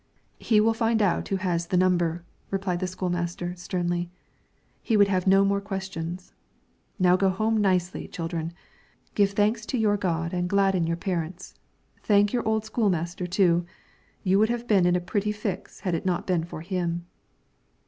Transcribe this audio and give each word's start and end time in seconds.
"He 0.39 0.59
will 0.59 0.73
find 0.73 0.99
that 0.99 1.15
out 1.15 1.27
who 1.27 1.35
has 1.35 1.67
the 1.67 1.77
number," 1.77 2.23
replied 2.49 2.79
the 2.79 2.87
school 2.87 3.11
master, 3.11 3.53
sternly. 3.55 4.09
He 4.81 4.97
would 4.97 5.09
have 5.09 5.27
no 5.27 5.45
more 5.45 5.61
questions. 5.61 6.33
"Now 6.97 7.15
go 7.15 7.29
home 7.29 7.57
nicely, 7.57 8.07
children. 8.07 8.51
Give 9.13 9.29
thanks 9.29 9.63
to 9.67 9.77
your 9.77 9.97
God 9.97 10.33
and 10.33 10.49
gladden 10.49 10.87
your 10.87 10.97
parents. 10.97 11.53
Thank 12.01 12.33
your 12.33 12.41
old 12.47 12.65
school 12.65 12.89
master 12.89 13.27
too; 13.27 13.67
you 14.23 14.39
would 14.39 14.49
have 14.49 14.67
been 14.67 14.87
in 14.87 14.95
a 14.95 14.99
pretty 14.99 15.31
fix 15.31 15.81
if 15.81 15.85
it 15.85 15.93
had 15.93 16.05
not 16.07 16.25
been 16.25 16.45
for 16.45 16.61
him." 16.61 17.05